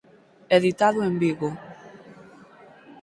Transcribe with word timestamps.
Editado 0.57 0.99
en 1.07 1.15
Vigo. 1.21 1.49